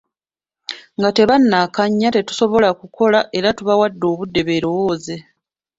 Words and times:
Nga 0.97 1.09
tebannakkaanya 1.17 2.09
tetusobola 2.15 2.67
kukikola 2.79 3.19
era 3.37 3.49
tubawadde 3.57 4.05
obudde 4.13 4.41
beerowooze. 4.47 5.15